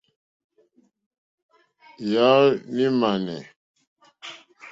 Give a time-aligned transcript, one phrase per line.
[2.11, 2.47] Yàɔ́
[2.79, 3.39] !ŋmánɛ́.